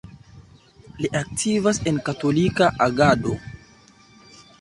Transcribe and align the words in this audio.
Li 1.01 1.09
aktivas 1.19 1.79
en 1.91 1.99
Katolika 2.07 2.71
Agado. 2.87 3.35